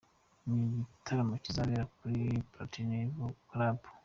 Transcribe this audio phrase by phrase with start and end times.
[0.47, 3.09] ni igitaramo kizabera kuri Platinum
[3.49, 3.79] Club.